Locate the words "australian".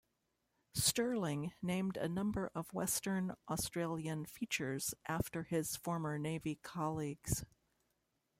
3.47-4.25